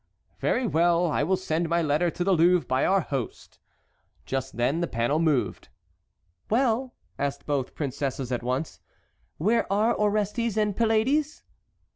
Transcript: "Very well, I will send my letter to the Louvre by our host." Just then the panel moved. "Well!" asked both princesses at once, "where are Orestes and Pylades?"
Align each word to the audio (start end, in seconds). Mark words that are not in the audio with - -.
"Very 0.39 0.65
well, 0.65 1.05
I 1.05 1.21
will 1.21 1.37
send 1.37 1.69
my 1.69 1.83
letter 1.83 2.09
to 2.09 2.23
the 2.23 2.31
Louvre 2.33 2.65
by 2.65 2.87
our 2.87 3.01
host." 3.01 3.59
Just 4.25 4.57
then 4.57 4.81
the 4.81 4.87
panel 4.87 5.19
moved. 5.19 5.67
"Well!" 6.49 6.95
asked 7.19 7.45
both 7.45 7.75
princesses 7.75 8.31
at 8.31 8.41
once, 8.41 8.79
"where 9.37 9.71
are 9.71 9.93
Orestes 9.95 10.57
and 10.57 10.75
Pylades?" 10.75 11.43